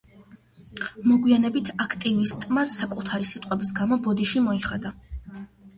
[1.11, 4.99] მოგვიანებით აქტივისტმა საკუთარი სიტყვების გამო ბოდიში მოიხადა.